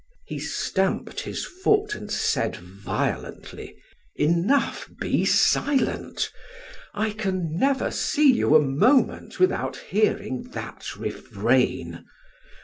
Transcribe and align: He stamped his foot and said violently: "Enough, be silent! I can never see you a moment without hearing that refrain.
He 0.25 0.39
stamped 0.39 1.19
his 1.19 1.45
foot 1.45 1.93
and 1.93 2.11
said 2.11 2.55
violently: 2.55 3.75
"Enough, 4.15 4.89
be 4.99 5.25
silent! 5.25 6.31
I 6.95 7.11
can 7.11 7.55
never 7.59 7.91
see 7.91 8.31
you 8.31 8.55
a 8.55 8.61
moment 8.61 9.37
without 9.39 9.77
hearing 9.77 10.49
that 10.53 10.95
refrain. 10.97 12.05